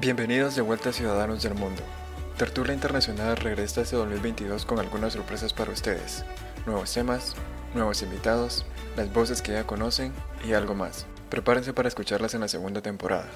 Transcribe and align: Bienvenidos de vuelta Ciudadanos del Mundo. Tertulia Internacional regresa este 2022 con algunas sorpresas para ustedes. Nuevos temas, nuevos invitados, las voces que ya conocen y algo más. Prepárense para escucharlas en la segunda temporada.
Bienvenidos 0.00 0.54
de 0.54 0.62
vuelta 0.62 0.92
Ciudadanos 0.92 1.42
del 1.42 1.54
Mundo. 1.54 1.82
Tertulia 2.36 2.72
Internacional 2.72 3.36
regresa 3.36 3.80
este 3.80 3.96
2022 3.96 4.64
con 4.64 4.78
algunas 4.78 5.14
sorpresas 5.14 5.52
para 5.52 5.72
ustedes. 5.72 6.24
Nuevos 6.66 6.94
temas, 6.94 7.34
nuevos 7.74 8.00
invitados, 8.02 8.64
las 8.96 9.12
voces 9.12 9.42
que 9.42 9.50
ya 9.50 9.66
conocen 9.66 10.12
y 10.46 10.52
algo 10.52 10.76
más. 10.76 11.04
Prepárense 11.30 11.72
para 11.72 11.88
escucharlas 11.88 12.32
en 12.34 12.42
la 12.42 12.48
segunda 12.48 12.80
temporada. 12.80 13.26